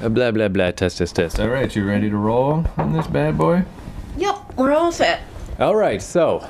[0.00, 0.70] Uh, blah blah blah.
[0.72, 1.40] Test test test.
[1.40, 3.64] All right, you ready to roll on this bad boy?
[4.18, 5.22] Yep, we're all set.
[5.58, 6.02] All right.
[6.02, 6.46] So,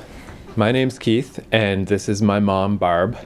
[0.57, 3.17] my name's Keith, and this is my mom, Barb.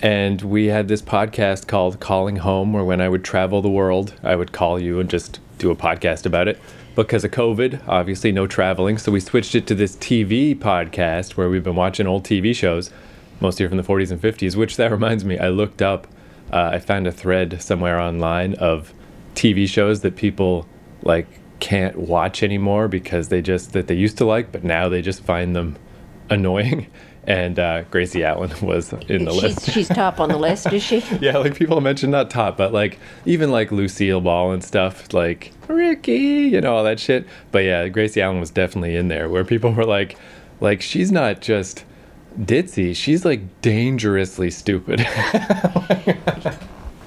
[0.00, 4.14] And we had this podcast called Calling Home, where when I would travel the world,
[4.22, 6.58] I would call you and just do a podcast about it.
[6.94, 11.50] Because of COVID, obviously no traveling, so we switched it to this TV podcast where
[11.50, 12.90] we've been watching old TV shows,
[13.40, 14.56] mostly from the 40s and 50s.
[14.56, 16.06] Which that reminds me, I looked up,
[16.50, 18.94] uh, I found a thread somewhere online of
[19.36, 20.66] TV shows that people
[21.02, 21.28] like
[21.60, 25.22] can't watch anymore because they just that they used to like, but now they just
[25.22, 25.76] find them
[26.30, 26.88] annoying.
[27.28, 29.70] And uh, Gracie Allen was in the she's, list.
[29.72, 31.02] she's top on the list, is she?
[31.20, 35.52] Yeah, like people mentioned not top, but like even like Lucille Ball and stuff, like
[35.66, 36.14] Ricky,
[36.52, 37.26] you know, all that shit.
[37.50, 40.16] But yeah, Gracie Allen was definitely in there where people were like,
[40.60, 41.84] like she's not just
[42.38, 45.04] ditzy, she's like dangerously stupid.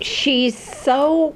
[0.01, 1.35] She's so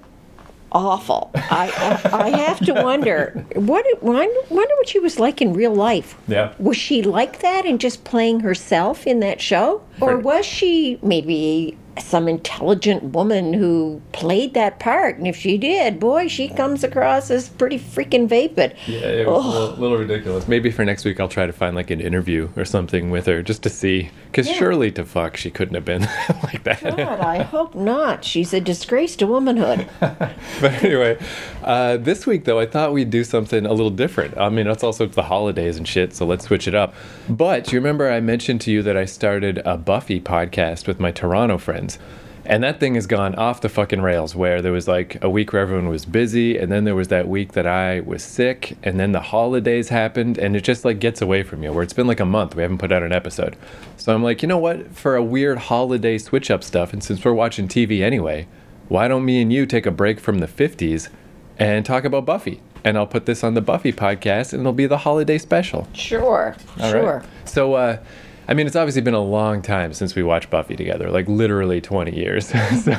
[0.74, 1.32] awful.
[1.36, 5.74] I, I, I have to wonder what wonder wonder what she was like in real
[5.74, 6.16] life.
[6.28, 6.54] Yeah.
[6.60, 11.78] Was she like that and just playing herself in that show, or was she maybe
[12.00, 15.18] some intelligent woman who played that part?
[15.18, 18.76] And if she did, boy, she comes across as pretty freaking vapid.
[18.88, 19.52] Yeah, it was a oh.
[19.52, 20.48] little, little ridiculous.
[20.48, 23.42] Maybe for next week I'll try to find like an interview or something with her
[23.42, 24.10] just to see.
[24.26, 24.56] Because Yeah.
[24.56, 26.02] surely to fuck she couldn't have been
[26.44, 26.82] like that.
[26.82, 28.24] God, I hope not.
[28.26, 29.88] She's a disgrace to womanhood.
[30.62, 31.18] But anyway,
[31.64, 34.38] uh, this week though, I thought we'd do something a little different.
[34.38, 36.94] I mean, it's also the holidays and shit, so let's switch it up.
[37.30, 41.12] But you remember I mentioned to you that I started a Buffy podcast with my
[41.12, 42.00] Toronto friends.
[42.46, 45.54] And that thing has gone off the fucking rails where there was like a week
[45.54, 49.00] where everyone was busy, and then there was that week that I was sick, and
[49.00, 52.08] then the holidays happened, and it just like gets away from you where it's been
[52.08, 53.56] like a month we haven't put out an episode.
[53.96, 54.94] So I'm like, you know what?
[54.94, 58.48] For a weird holiday switch up stuff, and since we're watching TV anyway,
[58.90, 61.08] why don't me and you take a break from the 50s
[61.58, 62.62] and talk about Buffy?
[62.84, 65.88] And I'll put this on the Buffy podcast and it'll be the holiday special.
[65.94, 67.02] Sure, All right?
[67.02, 67.24] sure.
[67.46, 67.98] So, uh,
[68.46, 71.80] I mean, it's obviously been a long time since we watched Buffy together, like literally
[71.80, 72.48] 20 years.
[72.84, 72.92] so,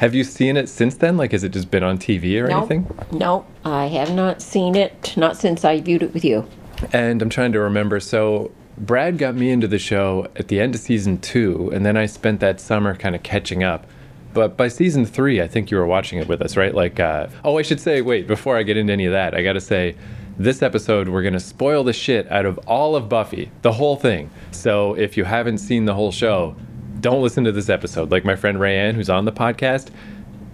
[0.00, 1.18] have you seen it since then?
[1.18, 2.86] Like, has it just been on TV or No, anything?
[3.12, 5.12] no, I have not seen it.
[5.16, 6.48] Not since I viewed it with you.
[6.94, 8.00] And I'm trying to remember.
[8.00, 11.96] So, Brad got me into the show at the end of season two, and then
[11.98, 13.86] I spent that summer kind of catching up.
[14.34, 16.74] But by season three, I think you were watching it with us, right?
[16.74, 19.42] Like, uh, oh, I should say, wait, before I get into any of that, I
[19.42, 19.96] got to say,
[20.38, 23.96] this episode, we're going to spoil the shit out of all of Buffy, the whole
[23.96, 24.30] thing.
[24.52, 26.54] So if you haven't seen the whole show,
[27.00, 28.12] don't listen to this episode.
[28.12, 29.90] Like my friend Rayanne, who's on the podcast,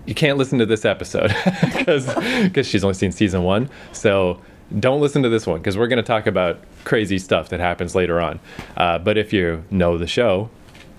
[0.07, 1.35] you can't listen to this episode
[1.79, 3.69] because she's only seen season one.
[3.93, 4.41] So
[4.79, 7.95] don't listen to this one because we're going to talk about crazy stuff that happens
[7.95, 8.41] later on.
[8.77, 10.49] Uh, but if you know the show,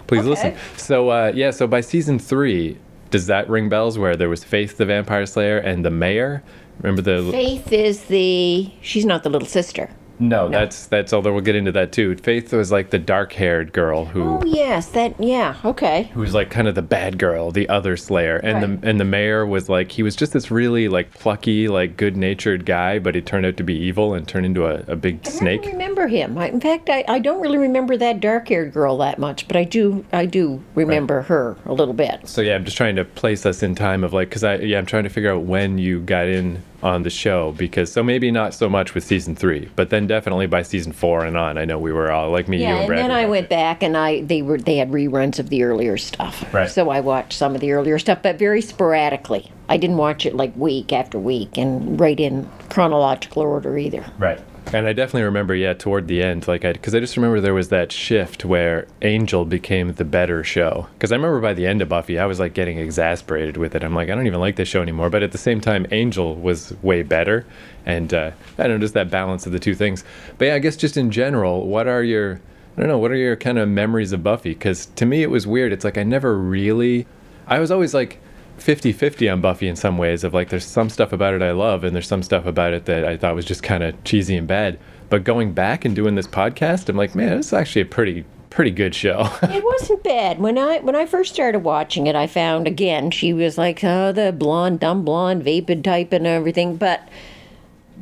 [0.08, 0.30] please Okay.
[0.30, 0.56] listen.
[0.78, 2.78] So uh, yeah, so by season three,
[3.12, 3.98] does that ring bells?
[3.98, 6.44] Where there was Faith the Vampire Slayer and the Mayor?
[6.82, 8.70] Remember the Faith is the.
[8.82, 9.90] She's not the little sister.
[10.20, 12.16] No, that's that's although we'll get into that too.
[12.18, 15.20] Faith was like the dark-haired girl who Oh yes, that.
[15.22, 15.56] Yeah.
[15.64, 16.04] Okay.
[16.14, 18.82] who was like kind of the bad girl, the other Slayer, and Right.
[18.82, 22.66] the and the mayor was like he was just this really like plucky, like good-natured
[22.66, 25.24] guy, but he turned out to be evil and turned into a, a big I
[25.24, 25.66] don't snake.
[25.66, 26.38] remember him.
[26.38, 29.64] I, in fact, I, I don't really remember that dark-haired girl that much, but I
[29.64, 32.28] do I do remember her a little bit.
[32.28, 34.78] So yeah, I'm just trying to place us in time of like, cause I yeah,
[34.78, 38.32] I'm trying to figure out when you got in on the show because so maybe
[38.32, 41.66] not so much with season three, but then definitely by season four and on, I
[41.66, 43.00] know we were all like me, you and and Brad.
[43.00, 46.54] then I went back and I they were they had reruns of the earlier stuff.
[46.54, 46.70] Right.
[46.70, 49.52] So I watched some of the earlier stuff, but very sporadically.
[49.68, 54.06] I didn't watch it like week after week and right in chronological order either.
[54.18, 54.40] Right.
[54.74, 57.54] And I definitely remember, yeah, toward the end, like, I, because I just remember there
[57.54, 60.88] was that shift where Angel became the better show.
[60.94, 63.84] Because I remember by the end of Buffy, I was like getting exasperated with it.
[63.84, 65.10] I'm like, I don't even like this show anymore.
[65.10, 67.46] But at the same time, Angel was way better.
[67.86, 70.04] And uh, I don't know, just that balance of the two things.
[70.38, 72.42] But yeah, I guess just in general, what are your,
[72.76, 74.50] I don't know, what are your kind of memories of Buffy?
[74.50, 75.72] Because to me, it was weird.
[75.72, 77.06] It's like I never really,
[77.48, 78.20] I was always like,
[78.58, 81.52] 50 50 on Buffy in some ways of like there's some stuff about it I
[81.52, 84.36] love and there's some stuff about it that I thought was just kind of cheesy
[84.36, 84.80] and bad.
[85.10, 88.26] But going back and doing this podcast, I'm like, man, this is actually a pretty
[88.50, 89.30] pretty good show.
[89.44, 90.40] It wasn't bad.
[90.40, 94.12] When I when I first started watching it, I found again she was like oh,
[94.12, 96.78] the blonde, dumb blonde, vapid type and everything.
[96.78, 97.08] But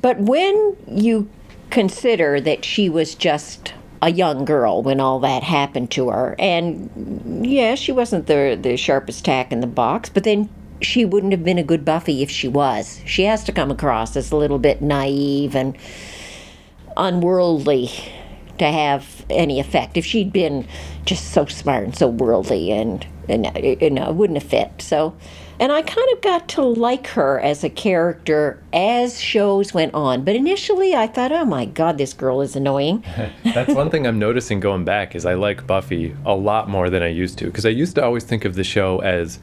[0.01, 1.29] but when you
[1.69, 3.73] consider that she was just
[4.03, 8.75] a young girl when all that happened to her, and yeah, she wasn't the the
[8.75, 10.49] sharpest tack in the box, but then
[10.81, 12.99] she wouldn't have been a good Buffy if she was.
[13.05, 15.77] She has to come across as a little bit naive and
[16.97, 17.89] unworldly
[18.57, 19.95] to have any effect.
[19.95, 20.67] If she'd been
[21.05, 24.81] just so smart and so worldly, and and, and it wouldn't have fit.
[24.81, 25.15] So,
[25.63, 30.25] And I kind of got to like her as a character as shows went on.
[30.25, 33.01] But initially I thought, oh my God, this girl is annoying.
[33.45, 37.01] That's one thing I'm noticing going back is I like Buffy a lot more than
[37.01, 39.39] I used to because I used to always think of the show as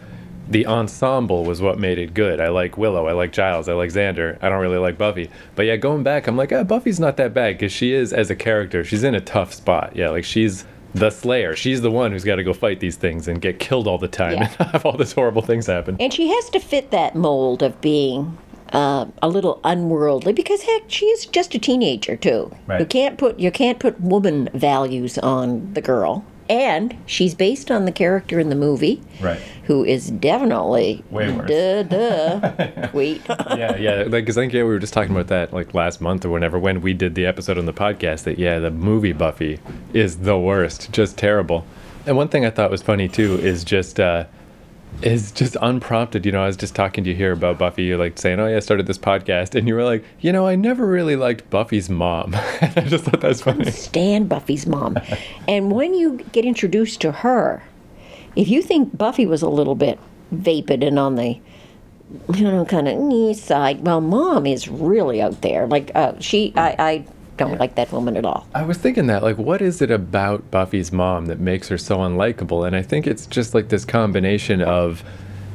[0.47, 2.39] the ensemble was what made it good.
[2.39, 4.37] I like Willow, I like Giles, I like Xander.
[4.43, 5.31] I don't really like Buffy.
[5.55, 8.29] But yeah, going back, I'm like, ah, Buffy's not that bad because she is as
[8.29, 8.85] a character.
[8.85, 9.97] She's in a tough spot.
[9.97, 11.55] Yeah, like she's the Slayer.
[11.57, 14.09] She's the one who's got to go fight these things and get killed all the
[14.09, 14.53] time Yeah.
[14.59, 15.97] and have all these horrible things happen.
[16.01, 18.37] And she has to fit that mold of being
[18.73, 22.55] uh, a little unworldly because heck, she is just a teenager too.
[22.67, 22.81] Right.
[22.81, 26.25] You can't put you can't put woman values on the girl.
[26.51, 29.39] And she's based on the character in the movie, Right.
[29.65, 31.49] who is definitely Way worse.
[31.49, 32.89] Duh, duh.
[32.93, 33.23] Wait.
[33.29, 33.95] yeah, yeah.
[34.03, 36.31] Like, because I think yeah, we were just talking about that like last month or
[36.31, 38.25] whenever when we did the episode on the podcast.
[38.25, 39.61] That yeah, the movie Buffy
[39.95, 41.65] is the worst, just terrible.
[42.05, 44.25] And one thing I thought was funny too is just uh,
[45.03, 46.27] is just unprompted.
[46.27, 47.85] You know, I was just talking to you here about Buffy.
[47.85, 50.47] You're like saying, "Oh yeah, I started this podcast," and you were like, "You know,
[50.47, 53.71] I never really liked Buffy's mom." And I just thought that was funny.
[53.71, 54.99] Stand Buffy's mom.
[55.49, 57.63] and when you get introduced to her,
[58.37, 59.99] if you think Buffy was a little bit
[60.31, 61.39] vapid and on the
[62.35, 65.67] you know kind of nice side, well, mom is really out there.
[65.67, 67.05] Like uh, she, I, I
[67.41, 68.47] don't like that woman at all.
[68.55, 71.99] I was thinking that, like, what is it about Buffy's mom that makes her so
[71.99, 72.67] unlikable?
[72.67, 75.03] And I think it's just like this combination of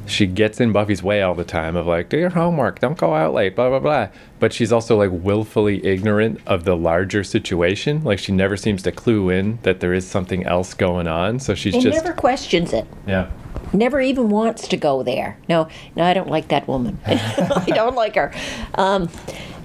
[0.08, 3.16] she gets in Buffy's way all the time of like, do your homework, don't go
[3.16, 4.08] out late, blah, blah, blah.
[4.40, 8.04] But she's also like willfully ignorant of the larger situation.
[8.04, 11.40] Like, she never seems to clue in that there is something else going on.
[11.40, 12.86] So she's And just, never questions it.
[13.08, 13.32] yeah.
[13.74, 15.38] Never even wants to go there.
[15.50, 17.00] No, no, I don't like that woman.
[17.06, 18.32] I don't like her.
[18.76, 19.10] Um,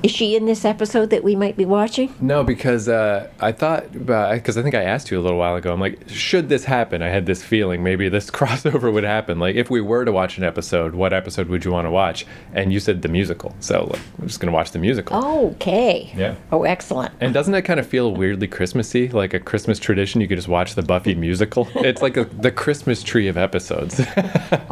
[0.02, 2.14] is she in this episode that we might be watching?
[2.20, 5.72] No, because uh, I thought, because I think I asked you a little while ago,
[5.72, 7.02] I'm like, should this happen?
[7.02, 9.38] I had this feeling maybe this crossover would happen.
[9.38, 12.26] Like, if we were to watch an episode, what episode would you want to watch?
[12.54, 13.54] And you said the musical.
[13.60, 15.24] So, like, I'm just going to watch the musical.
[15.24, 16.12] Okay.
[16.16, 16.36] Yeah.
[16.52, 17.12] Oh, excellent.
[17.20, 19.08] And doesn't it kind of feel weirdly Christmassy?
[19.08, 20.20] Like a Christmas tradition?
[20.20, 21.68] You could just watch the Buffy musical?
[21.90, 24.00] It's like a, the Christmas tree of episodes.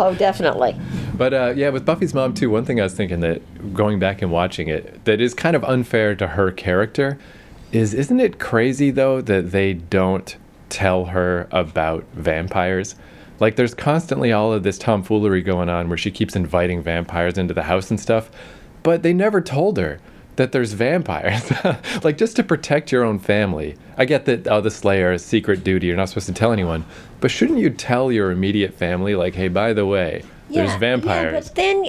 [0.01, 0.77] Oh, definitely.
[1.17, 2.51] But uh, yeah, with Buffy's mom too.
[2.51, 5.65] One thing I was thinking that going back and watching it, that is kind of
[5.65, 7.19] unfair to her character,
[7.73, 10.37] is isn't it crazy though that they don't
[10.69, 12.95] tell her about vampires?
[13.41, 17.53] Like there's constantly all of this tomfoolery going on where she keeps inviting vampires into
[17.53, 18.31] the house and stuff,
[18.85, 19.99] but they never told her
[20.37, 21.51] that there's vampires.
[22.05, 23.77] like just to protect your own family.
[23.97, 26.85] I get that oh the Slayer is secret duty, you're not supposed to tell anyone.
[27.21, 31.33] But shouldn't you tell your immediate family, like, hey, by the way, there's vampires.
[31.33, 31.89] Yeah, but then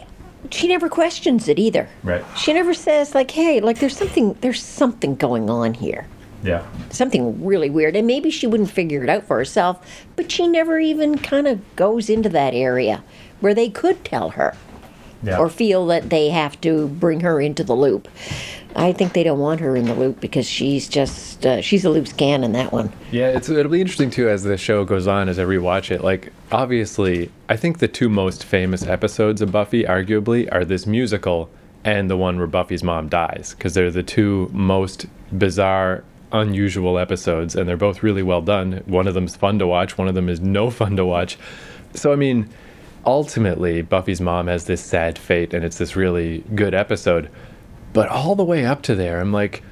[0.51, 1.87] she never questions it either.
[2.03, 2.23] Right.
[2.37, 6.07] She never says like, "Hey, like there's something there's something going on here."
[6.43, 6.63] Yeah.
[6.89, 7.95] Something really weird.
[7.95, 11.59] And maybe she wouldn't figure it out for herself, but she never even kind of
[11.75, 13.03] goes into that area
[13.41, 14.55] where they could tell her
[15.21, 15.37] Yeah.
[15.37, 18.07] or feel that they have to bring her into the loop.
[18.75, 21.89] I think they don't want her in the loop because she's just uh, she's a
[21.89, 22.91] loose cannon in that one.
[23.11, 26.03] Yeah, it's it'll be interesting too as the show goes on as I rewatch it.
[26.03, 31.49] Like obviously, I think the two most famous episodes of Buffy, arguably, are this musical
[31.83, 35.05] and the one where Buffy's mom dies, because they're the two most
[35.37, 38.83] bizarre, unusual episodes, and they're both really well done.
[38.85, 41.37] One of them's fun to watch, one of them is no fun to watch.
[41.95, 42.49] So I mean,
[43.05, 47.29] ultimately, Buffy's mom has this sad fate, and it's this really good episode.
[47.93, 49.63] But all the way up to there, I'm like.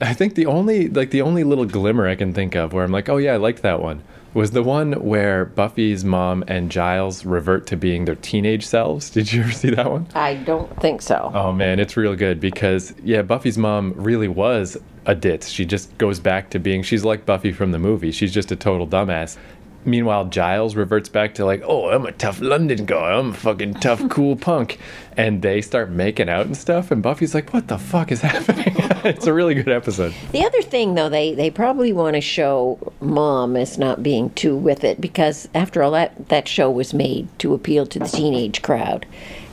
[0.00, 2.90] I think the only like the only little glimmer I can think of where I'm
[2.90, 4.02] like, oh yeah, I liked that one
[4.34, 9.08] was the one where Buffy's mom and Giles revert to being their teenage selves.
[9.10, 10.08] Did you ever see that one?
[10.14, 11.30] I don't think so.
[11.32, 15.48] Oh man, it's real good because yeah, Buffy's mom really was a ditz.
[15.48, 18.10] She just goes back to being she's like Buffy from the movie.
[18.10, 19.38] She's just a total dumbass.
[19.86, 23.12] Meanwhile, Giles reverts back to like, oh, I'm a tough London guy.
[23.12, 24.78] I'm a fucking tough, cool punk.
[25.16, 26.90] And they start making out and stuff.
[26.90, 28.74] And Buffy's like, what the fuck is happening?
[29.04, 30.14] it's a really good episode.
[30.32, 34.56] The other thing, though, they, they probably want to show mom as not being too
[34.56, 38.62] with it because, after all, that, that show was made to appeal to the teenage
[38.62, 39.04] crowd.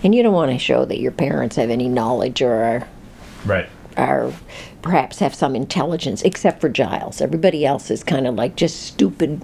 [0.04, 2.88] And you don't want to show that your parents have any knowledge or are,
[3.46, 3.68] Right.
[3.98, 4.32] are
[4.82, 7.22] perhaps have some intelligence, except for Giles.
[7.22, 9.42] Everybody else is kind of like just stupid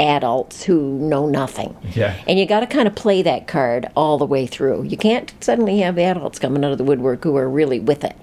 [0.00, 1.76] adults who know nothing.
[1.94, 2.16] Yeah.
[2.26, 4.84] And you got to kind of play that card all the way through.
[4.84, 8.16] You can't suddenly have adults coming out of the woodwork who are really with it.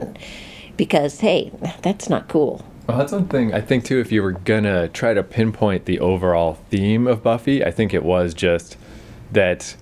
[0.77, 1.51] Because, hey,
[1.81, 2.65] that's not cool.
[2.87, 3.99] Well, that's one thing I think too.
[3.99, 8.03] If you were gonna try to pinpoint the overall theme of Buffy, I think it
[8.03, 8.77] was just
[9.31, 9.75] that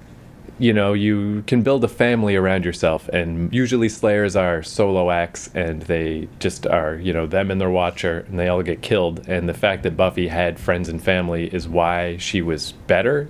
[0.64, 5.50] you know you can build a family around yourself, and usually Slayers are solo acts,
[5.54, 9.28] and they just are you know them and their Watcher, and they all get killed.
[9.28, 13.28] And the fact that Buffy had friends and family is why she was better,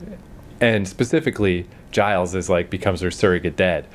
[0.62, 3.88] and specifically Giles is like becomes her surrogate dad.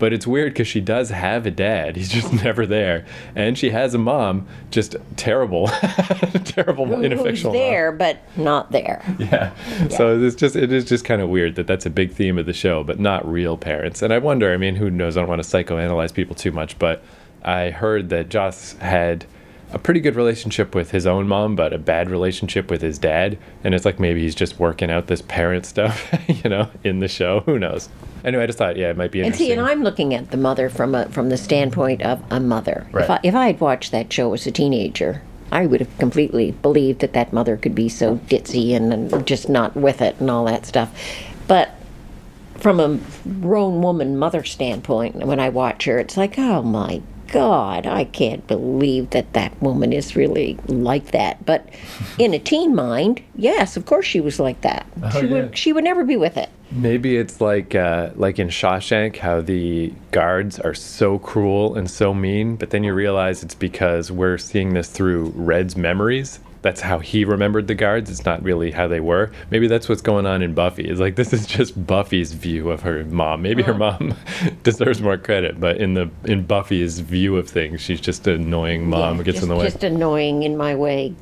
[0.00, 1.94] But it's weird because she does have a dad.
[1.94, 5.68] He's just never there, and she has a mom, just terrible,
[6.44, 7.52] terrible, Who's ineffectual.
[7.52, 7.60] mom.
[7.60, 9.02] there, but not there.
[9.20, 9.52] Yeah.
[9.90, 12.46] So it's just it is just kind of weird that that's a big theme of
[12.46, 14.02] the show, but not real parents.
[14.02, 14.52] And I wonder.
[14.52, 15.16] I mean, who knows?
[15.16, 17.02] I don't want to psychoanalyze people too much, but
[17.44, 19.26] I heard that Joss had
[19.72, 23.38] a pretty good relationship with his own mom, but a bad relationship with his dad.
[23.62, 27.08] And it's like maybe he's just working out this parent stuff, you know, in the
[27.08, 27.40] show.
[27.40, 27.88] Who knows?
[28.24, 30.36] Anyway, I just thought, yeah, it might be And see, and I'm looking at the
[30.36, 32.86] mother from a, from the standpoint of a mother.
[32.92, 33.04] Right.
[33.04, 35.22] If I if I had watched that show as a teenager,
[35.52, 39.48] I would have completely believed that that mother could be so ditzy and, and just
[39.48, 40.92] not with it and all that stuff.
[41.48, 41.74] But
[42.56, 42.98] from a
[43.40, 48.46] grown woman mother standpoint, when I watch her, it's like, oh my God, I can't
[48.46, 51.44] believe that that woman is really like that.
[51.46, 51.68] But
[52.18, 54.86] in a teen mind, yes, of course she was like that.
[55.02, 55.32] Oh, she yeah.
[55.32, 56.50] would she would never be with it.
[56.72, 62.14] Maybe it's like uh, like in Shawshank, how the guards are so cruel and so
[62.14, 66.40] mean, but then you realize it's because we're seeing this through Red's memories.
[66.62, 68.10] That's how he remembered the guards.
[68.10, 69.30] It's not really how they were.
[69.50, 70.84] Maybe that's what's going on in Buffy.
[70.84, 73.42] It's like this is just Buffy's view of her mom.
[73.42, 74.14] Maybe her mom
[74.62, 78.88] deserves more credit, but in the in Buffy's view of things, she's just an annoying
[78.88, 79.64] mom who gets just, in the way.
[79.64, 81.14] Just annoying in my way,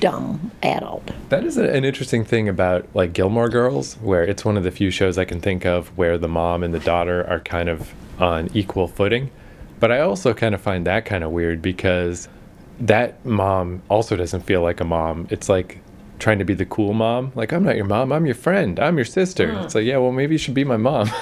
[0.00, 1.08] dumb adult.
[1.28, 4.70] That is a, an interesting thing about like Gilmore Girls, where it's one of the
[4.70, 7.92] few shows I can think of where the mom and the daughter are kind of
[8.18, 9.30] on equal footing.
[9.80, 12.28] But I also kind of find that kind of weird because
[12.80, 15.26] that mom also doesn't feel like a mom.
[15.30, 15.78] It's like
[16.18, 17.32] trying to be the cool mom.
[17.34, 19.52] Like, I'm not your mom, I'm your friend, I'm your sister.
[19.62, 21.10] It's like, yeah, well, maybe you should be my mom.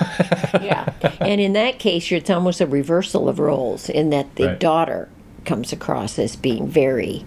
[0.63, 0.93] Yeah.
[1.21, 4.61] and in that case, it's almost a reversal of roles in that the Right.
[4.61, 5.09] daughter
[5.45, 7.25] comes across as being very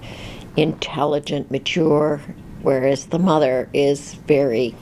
[0.56, 2.22] intelligent, mature,
[2.62, 4.74] whereas the mother is very,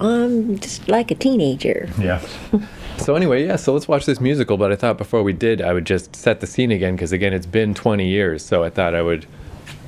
[0.00, 1.88] um, just like a teenager.
[1.98, 2.20] Yeah.
[3.02, 3.56] so anyway, yeah.
[3.56, 4.56] So let's watch this musical.
[4.56, 7.32] But I thought before we did, I would just set the scene again because again,
[7.32, 8.44] it's been 20 years.
[8.44, 9.26] So I thought I would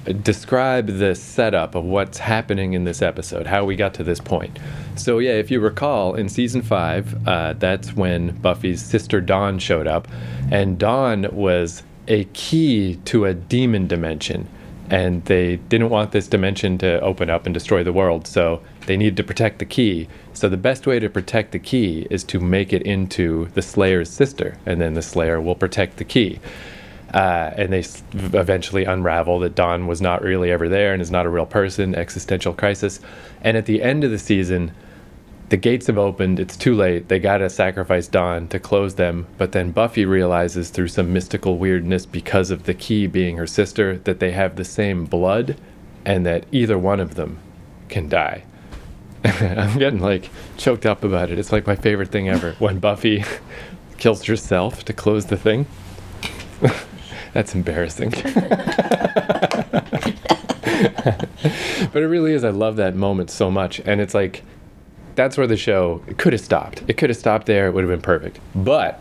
[0.07, 4.21] uh, describe the setup of what's happening in this episode, how we got to this
[4.21, 4.59] point.
[4.97, 9.87] So yeah, if you recall, in season five, uh, that's when Buffy's sister Dawn showed
[9.87, 10.09] up,
[10.51, 14.49] and Dawn was a key to a demon dimension
[14.91, 18.97] and they didn't want this dimension to open up and destroy the world, so they
[18.97, 20.09] needed to protect the key.
[20.33, 24.11] So the best way to protect the key is to make it into the Slayer's
[24.11, 26.41] sister, and then the Slayer will protect the key.
[27.13, 31.27] Uh, and they eventually unravel that Dawn was not really ever there and is not
[31.27, 32.99] a real person, existential crisis.
[33.41, 34.73] And at the end of the season,
[35.51, 36.41] the gates have opened.
[36.41, 37.07] It's too late.
[37.07, 39.29] They got to sacrifice Dawn to close them.
[39.39, 43.99] But then Buffy realizes through some mystical weirdness, because of the key being her sister,
[43.99, 45.57] that they have the same blood
[46.05, 47.39] and that either one of them
[47.89, 48.43] can die.
[49.41, 51.39] I'm getting like choked up about it.
[51.39, 53.25] It's like my favorite thing ever when Buffy
[53.99, 55.67] kills herself to close the thing.
[57.33, 58.11] That's embarrassing.
[58.11, 58.23] but
[61.95, 62.45] it really is.
[62.45, 63.81] I love that moment so much.
[63.81, 64.43] And it's like,
[65.15, 66.83] that's where the show could have stopped.
[66.87, 67.67] It could have stopped there.
[67.67, 68.39] It would have been perfect.
[68.55, 69.01] But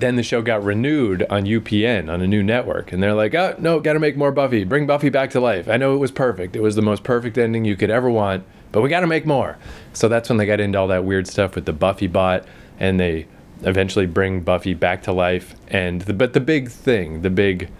[0.00, 3.54] then the show got renewed on UPN on a new network, and they're like, "Oh
[3.58, 4.64] no, got to make more Buffy.
[4.64, 6.56] Bring Buffy back to life." I know it was perfect.
[6.56, 8.44] It was the most perfect ending you could ever want,
[8.74, 9.56] but we got to make more.
[9.92, 12.44] So that's when they got into all that weird stuff with the Buffy bot,
[12.80, 13.28] and they
[13.62, 15.54] eventually bring Buffy back to life.
[15.68, 17.70] And the, but the big thing, the big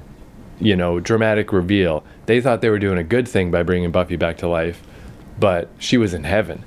[0.61, 2.05] you know, dramatic reveal.
[2.27, 4.83] They thought they were doing a good thing by bringing Buffy back to life,
[5.37, 6.65] but she was in heaven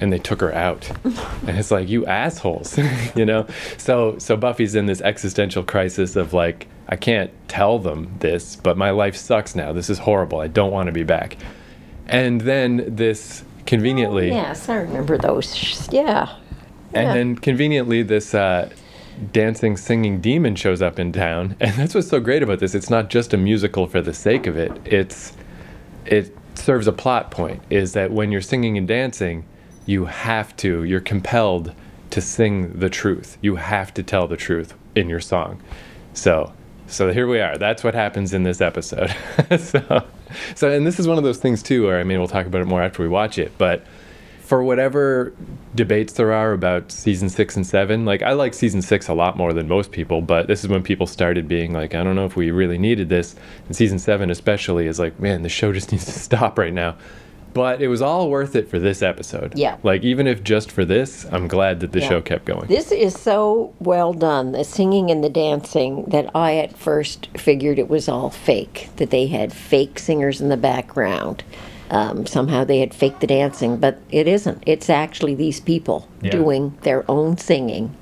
[0.00, 0.90] and they took her out.
[1.46, 2.76] and it's like, you assholes,
[3.14, 3.46] you know?
[3.76, 8.76] So so Buffy's in this existential crisis of like, I can't tell them this, but
[8.76, 9.72] my life sucks now.
[9.72, 10.40] This is horrible.
[10.40, 11.36] I don't want to be back.
[12.06, 15.88] And then this conveniently Yes, I remember those.
[15.92, 16.34] Yeah.
[16.94, 17.14] and Yeah.
[17.14, 18.70] then conveniently, this uh,
[19.32, 22.74] dancing, singing demon shows up in town, and that's what's so great about this.
[22.74, 24.72] It's not just a musical for the sake of it.
[24.84, 25.34] It's
[26.06, 27.62] it serves a plot point.
[27.70, 29.44] Is that when you're singing and dancing,
[29.86, 31.72] you have to, you're compelled
[32.10, 33.36] to sing the truth.
[33.42, 35.60] You have to tell the truth in your song.
[36.14, 36.52] So,
[36.86, 37.58] so here we are.
[37.58, 39.14] That's what happens in this episode.
[39.58, 40.02] so,
[40.54, 42.60] so, and this is one of those things too, where I mean, we'll talk about
[42.60, 43.84] it more after we watch it, but
[44.48, 45.34] for whatever
[45.74, 49.36] debates there are about season six and seven, like I like season six a lot
[49.36, 52.24] more than most people, but this is when people started being like, I don't know
[52.24, 53.36] if we really needed this.
[53.66, 56.96] And season seven, especially, is like, man, the show just needs to stop right now.
[57.58, 59.52] But it was all worth it for this episode.
[59.56, 59.76] Yeah.
[59.82, 62.08] Like, even if just for this, I'm glad that the Yeah.
[62.08, 62.68] show kept going.
[62.68, 67.80] This is so well done, the singing and the dancing, that I at first figured
[67.80, 71.42] it was all fake, that they had fake singers in the background.
[71.90, 74.62] um, somehow they had faked the dancing, but it isn't.
[74.66, 76.32] It's actually these people Yeah.
[76.32, 77.92] doing their own singing,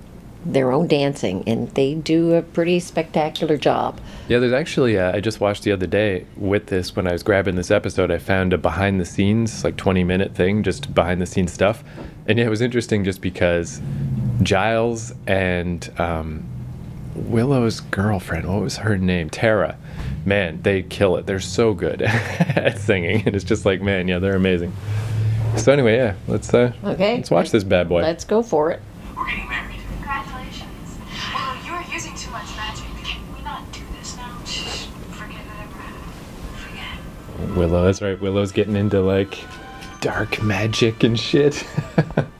[0.53, 4.01] their own dancing, and they do a pretty spectacular job.
[4.29, 7.23] Yeah, there's actually, uh, I just watched the other day with this, when I was
[7.23, 11.21] grabbing this episode, I found a behind the scenes, like 20 minute thing, just behind
[11.21, 11.83] the scenes stuff.
[12.27, 13.81] And yeah, it was interesting just because
[14.43, 16.45] Giles and um,
[17.15, 19.31] Willow's girlfriend, what was her name?
[19.31, 19.77] Tara.
[20.25, 21.27] Man, they kill it.
[21.27, 23.23] They're so good at singing.
[23.27, 24.73] And it's just like, man, yeah, they're amazing.
[25.57, 27.17] So anyway, yeah, let's uh, Okay.
[27.17, 28.03] let's watch this bad boy.
[28.03, 28.83] Let's go for it.
[29.17, 29.77] We're getting married.
[29.95, 30.99] Congratulations.
[31.33, 32.85] Well, you're using too much magic.
[33.03, 34.29] Can we not do this now?
[35.13, 36.13] Forget it ever happened.
[36.59, 37.57] Forget.
[37.57, 38.21] Willow, that's right.
[38.21, 39.39] Willow's getting into like
[40.03, 41.65] dark magic and shit.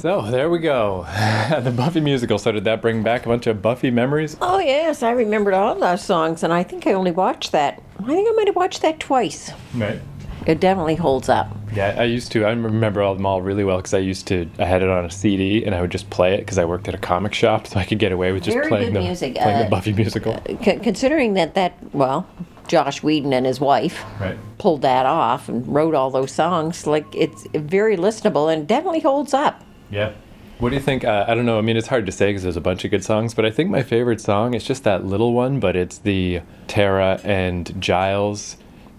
[0.00, 1.06] so there we go.
[1.62, 2.38] the Buffy musical.
[2.38, 4.36] So did that bring back a bunch of Buffy memories?
[4.40, 7.82] Oh yes, I remembered all those songs, and I think I only watched that.
[8.00, 9.50] I think I might have watched that twice.
[9.74, 10.00] Right.
[10.46, 11.54] It definitely holds up.
[11.74, 12.44] Yeah, I used to.
[12.46, 14.48] I remember all them all really well because I used to.
[14.58, 16.88] I had it on a CD and I would just play it because I worked
[16.88, 19.34] at a comic shop, so I could get away with just Very playing the music.
[19.34, 20.40] playing Uh, the Buffy musical.
[20.62, 22.26] C- considering that that well,
[22.66, 24.38] Joss Whedon and his wife right.
[24.58, 29.34] pulled that off and wrote all those songs, like it's very listenable and definitely holds
[29.34, 29.62] up.
[29.90, 30.12] Yeah.
[30.58, 31.04] What do you think?
[31.04, 31.58] Uh, I don't know.
[31.58, 33.50] I mean, it's hard to say because there's a bunch of good songs, but I
[33.50, 38.56] think my favorite song is just that little one, but it's the Tara and Giles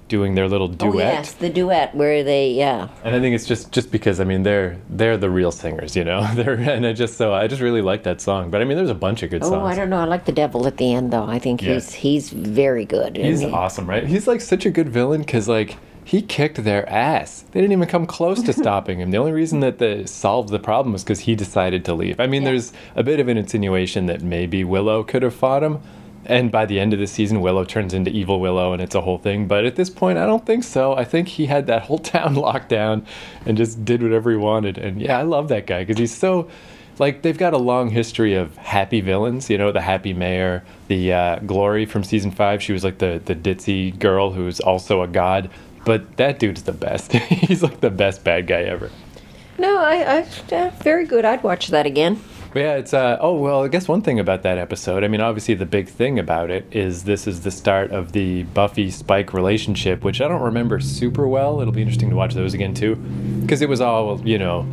[0.07, 0.95] doing their little duet.
[0.95, 2.87] Oh yes, the duet where they yeah.
[3.03, 6.03] And I think it's just just because I mean they're they're the real singers, you
[6.05, 6.25] know.
[6.33, 8.49] They're and I just so I just really like that song.
[8.49, 9.61] But I mean, there's a bunch of good Oh, songs.
[9.61, 9.99] Oh, I don't know.
[9.99, 11.25] I like the devil at the end though.
[11.25, 11.73] I think Yeah.
[11.73, 13.17] he's he's very good.
[13.17, 14.07] He's he- awesome, right?
[14.07, 15.75] He's like such a good villain because like
[16.09, 17.45] he kicked their ass.
[17.51, 19.11] They didn't even come close to stopping him.
[19.11, 22.19] The only reason that they solved the problem was because he decided to leave.
[22.19, 22.49] I mean, Yeah.
[22.49, 25.79] there's a bit of an insinuation that maybe Willow could have fought him.
[26.25, 29.01] And by the end of the season, Willow turns into evil Willow, and it's a
[29.01, 29.47] whole thing.
[29.47, 30.95] But at this point, I don't think so.
[30.95, 33.05] I think he had that whole town locked down
[33.45, 34.79] and just did whatever he wanted.
[34.79, 36.49] And yeah, I love that guy because he's so
[36.97, 39.47] like they've got a long history of happy villains.
[39.49, 42.61] You know, the happy mayor, the uh, Glory from season five.
[42.63, 45.49] She was like the the ditzy girl who's also a god.
[45.85, 47.11] But that dude's the best.
[47.13, 48.91] He's like the best bad guy ever.
[49.57, 51.25] No, I, I uh, very good.
[51.25, 52.21] I'd watch that again.
[52.53, 55.21] But yeah, it's uh oh well, I guess one thing about that episode, I mean
[55.21, 59.33] obviously the big thing about it is this is the start of the Buffy Spike
[59.33, 61.61] relationship, which I don't remember super well.
[61.61, 62.95] It'll be interesting to watch those again too.
[62.95, 64.65] Because it was all, you know,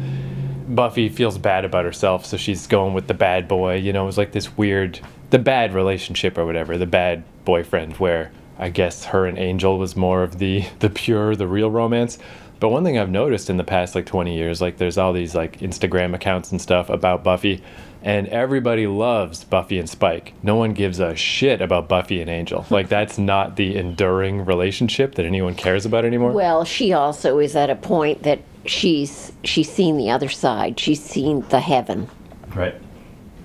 [0.69, 4.07] Buffy feels bad about herself, so she's going with the bad boy, you know, it
[4.07, 9.07] was like this weird the bad relationship or whatever, the bad boyfriend where I guess
[9.07, 12.19] her and Angel was more of the the pure, the real romance.
[12.59, 15.35] But one thing I've noticed in the past like 20 years, like there's all these
[15.35, 17.63] like Instagram accounts and stuff about Buffy,
[18.03, 20.33] and everybody loves Buffy and Spike.
[20.43, 22.65] No one gives a shit about Buffy and Angel.
[22.77, 26.33] Like that's not the enduring relationship that anyone cares about anymore.
[26.33, 30.81] Well, she also is at a point that she's she's seen the other side.
[30.81, 32.09] She's seen the heaven,
[32.55, 32.75] right.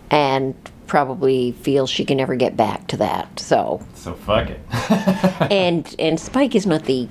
[0.09, 0.55] and
[0.91, 3.39] probably feels she can never get back to that.
[3.39, 4.59] So, So fuck it.
[5.49, 7.07] and and Spike is not the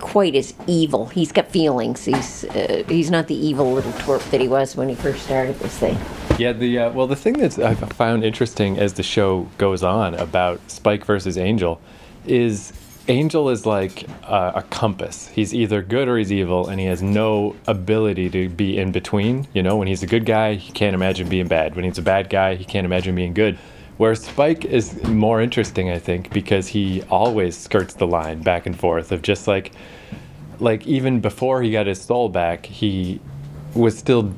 [0.00, 1.06] quite as evil.
[1.06, 2.04] He's got feelings.
[2.04, 5.56] He's uh, he's not the evil little twerp that he was when he first started
[5.60, 5.96] this thing.
[6.36, 10.14] Yeah, the uh, well, the thing that I've found interesting as the show goes on
[10.14, 11.80] about Spike versus Angel
[12.26, 12.72] is
[13.08, 15.28] Angel is like a compass.
[15.28, 19.48] He's either good or he's evil, and he has no ability to be in between.
[19.52, 21.74] You know, when he's a good guy, he can't imagine being bad.
[21.74, 23.58] When he's a bad guy, he can't imagine being good.
[23.98, 28.78] Where Spike is more interesting, I think, because he always skirts the line back and
[28.78, 29.72] forth of just like,
[30.60, 33.20] like even before he got his soul back, he
[33.74, 34.32] was still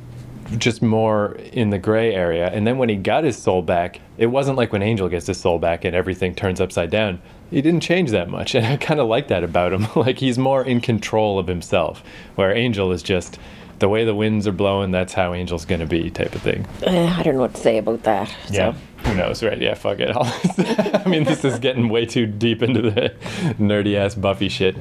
[0.59, 2.49] just more in the gray area.
[2.49, 5.39] And then when he got his soul back, it wasn't like when Angel gets his
[5.39, 7.21] soul back and everything turns upside down.
[7.51, 8.55] He didn't change that much.
[8.65, 9.87] And I kind of like that about him.
[9.97, 12.03] like he's more in control of himself,
[12.35, 13.39] where Angel is just
[13.79, 16.67] the way the winds are blowing, that's how Angel's going to be, type of thing.
[16.87, 18.35] Uh, I don't know what to say about that.
[18.49, 18.75] Yeah.
[19.05, 19.61] Who knows, right?
[19.61, 20.17] Yeah, fuck it.
[21.05, 23.15] I mean, this is getting way too deep into the
[23.59, 24.77] nerdy ass Buffy shit.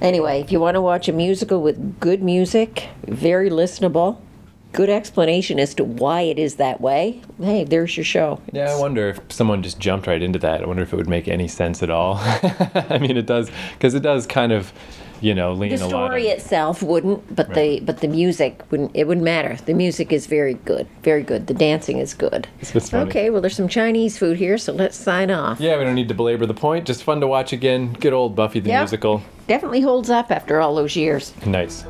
[0.00, 4.18] Anyway, if you want to watch a musical with good music, very listenable,
[4.72, 8.40] good explanation as to why it is that way, hey, there's your show.
[8.52, 10.62] Yeah, I wonder if someone just jumped right into that.
[10.62, 12.14] I wonder if it would make any sense at all.
[12.20, 14.72] I mean, it does because it does kind of,
[15.20, 16.06] you know, lean The a lot.
[16.08, 17.80] story itself wouldn't, but Right.
[17.80, 18.92] the but the music wouldn't.
[18.94, 19.56] It wouldn't matter.
[19.66, 21.46] The music is very good, very good.
[21.48, 22.46] The dancing is good.
[22.60, 23.08] It's funny.
[23.10, 25.60] Okay, well, there's some Chinese food here, so let's sign off.
[25.60, 26.86] Yeah, we don't need to belabor the point.
[26.86, 27.92] Just fun to watch again.
[27.94, 28.80] Good old Buffy the Yep.
[28.82, 29.22] musical.
[29.48, 31.34] Definitely holds up after all those years.
[31.44, 31.84] Nice.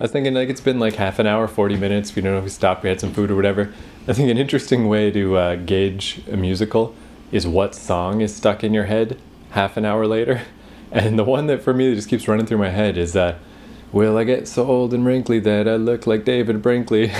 [0.00, 2.14] I was thinking like it's been like half an hour, 40 minutes.
[2.14, 3.72] We don't know if we stopped, we had some food or whatever.
[4.08, 6.94] I think an interesting way to uh, gauge a musical
[7.30, 10.42] is what song is stuck in your head half an hour later.
[10.92, 13.36] And the one that for me that just keeps running through my head is uh,
[13.94, 17.12] Will I get so old and wrinkly that I look like David Brinkley?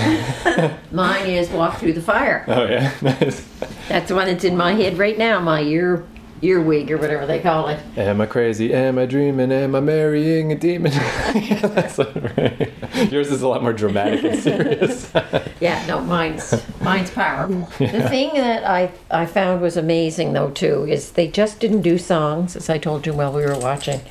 [0.91, 2.43] Mine is Walk Through the Fire.
[2.49, 2.93] oh, yeah.
[3.01, 3.47] Nice.
[3.87, 6.05] That's the one that's in my head right now, my ear
[6.45, 7.79] earwig or whatever they call it.
[7.97, 8.73] Am I crazy?
[8.73, 9.51] Am I dreaming?
[9.51, 10.91] Am I marrying a demon?
[11.33, 12.71] that's right.
[13.11, 15.11] Yours is a lot more dramatic and serious.
[15.61, 17.61] Yeah, no, mine's mine's powerful.
[17.79, 21.97] The thing that I I found was amazing though too is they just didn't do
[21.97, 24.01] songs, as I told you while we were watching.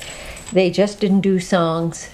[0.51, 2.09] They just didn't do songs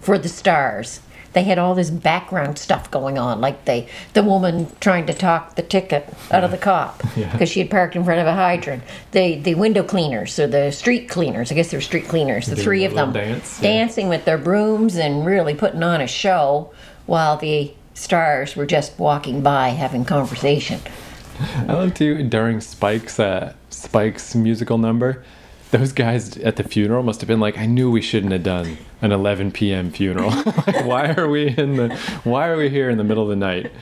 [0.00, 1.00] for the stars.
[1.32, 5.54] They had all this background stuff going on, like they the woman trying to talk
[5.54, 7.44] the ticket out of the cop because Yeah.
[7.44, 8.82] she had parked in front of a hydrant.
[9.12, 12.64] The the window cleaners or the street cleaners, I guess they're street cleaners, the Doing
[12.64, 13.68] three of them dance, yeah.
[13.70, 16.70] dancing with their brooms and really putting on a show
[17.06, 20.80] while the stars were just walking by having conversation.
[21.40, 25.24] I love too during Spike's uh, Spike's musical number.
[25.72, 28.76] Those guys at the funeral must have been like, I knew we shouldn't have done
[29.00, 29.90] an 11 p.m.
[29.90, 30.28] funeral.
[30.66, 31.96] like, why are we in the?
[32.24, 33.72] Why are we here in the middle of the night?